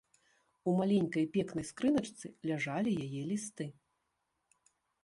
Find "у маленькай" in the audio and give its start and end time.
0.69-1.25